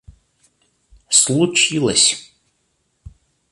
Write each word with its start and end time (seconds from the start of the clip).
случилось 1.11 2.33